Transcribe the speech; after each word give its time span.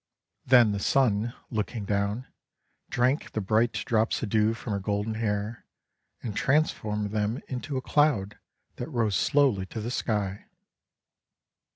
Then 0.47 0.71
the 0.71 0.79
Sun, 0.79 1.35
looking 1.51 1.85
down, 1.85 2.25
drank 2.89 3.33
the 3.33 3.39
bright 3.39 3.73
drops 3.73 4.23
of 4.23 4.29
Dew 4.29 4.55
from 4.55 4.73
her 4.73 4.79
golden 4.79 5.13
hair, 5.13 5.63
and 6.23 6.35
trans 6.35 6.71
formed 6.71 7.11
them 7.11 7.39
into 7.47 7.77
a 7.77 7.81
Cloud 7.83 8.39
that 8.77 8.89
rose 8.89 9.15
slowly 9.15 9.67
to 9.67 9.79
the 9.79 9.91
sky. 9.91 10.45